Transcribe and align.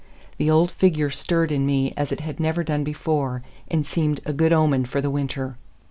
The 0.39 0.49
old 0.49 0.71
figure 0.71 1.11
stirred 1.11 1.51
me 1.51 1.93
as 1.95 2.11
it 2.11 2.21
had 2.21 2.39
never 2.39 2.63
done 2.63 2.83
before 2.83 3.43
and 3.67 3.85
seemed 3.85 4.19
a 4.25 4.33
good 4.33 4.51
omen 4.51 4.85
for 4.85 4.99
the 4.99 5.11
winter. 5.11 5.57